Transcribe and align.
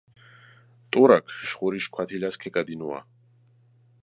ტურაქ 0.95 1.25
შხურიშ 1.51 1.85
ქვათილას 1.97 2.35
ქეკადინუა. 2.45 2.99